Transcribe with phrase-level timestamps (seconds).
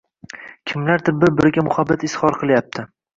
[0.69, 2.87] Kimlardir bir-biriga muhabbat izhor qilyapti